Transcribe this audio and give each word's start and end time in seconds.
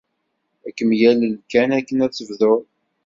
Ad 0.67 0.73
kem-yalel 0.77 1.35
kan 1.51 1.69
akken 1.77 2.03
ad 2.05 2.13
tebdud. 2.13 2.63